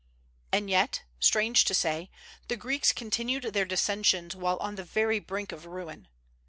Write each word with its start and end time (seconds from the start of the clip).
And 0.51 0.67
yet, 0.67 1.03
strange 1.19 1.63
to 1.65 1.75
say, 1.75 2.09
the 2.47 2.57
Greeks 2.57 2.91
continued 2.91 3.43
their 3.43 3.65
dissensions 3.65 4.35
while 4.35 4.57
on 4.57 4.73
the 4.73 4.83
very 4.83 5.19
brink 5.19 5.51
of 5.51 5.67
ruin. 5.67 6.07